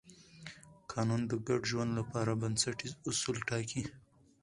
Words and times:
قانون 0.91 1.21
د 1.27 1.33
ګډ 1.47 1.61
ژوند 1.71 1.91
لپاره 1.99 2.39
بنسټیز 2.41 2.91
اصول 3.09 3.37
ټاکي. 3.49 3.83